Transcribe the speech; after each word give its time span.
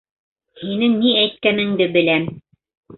Һинең 0.61 0.97
ни 1.03 1.13
әйткәнеңде 1.21 1.91
беләм. 1.99 2.31